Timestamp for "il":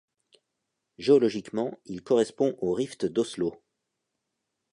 1.85-2.01